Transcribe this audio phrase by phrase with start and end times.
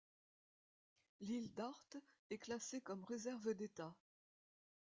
[1.19, 1.95] L'Île Dart
[2.31, 3.93] est classée comme réserve d'état.